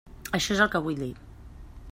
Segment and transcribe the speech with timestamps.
[0.37, 1.11] Això és el que vull dir.